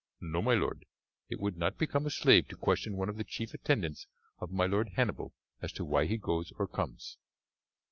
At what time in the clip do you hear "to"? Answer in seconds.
2.47-2.55, 5.73-5.85